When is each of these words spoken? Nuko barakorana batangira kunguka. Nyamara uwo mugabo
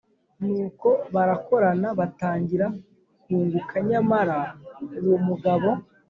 Nuko 0.45 0.89
barakorana 1.13 1.87
batangira 1.99 2.67
kunguka. 3.23 3.75
Nyamara 3.89 4.37
uwo 5.03 5.17
mugabo 5.27 5.69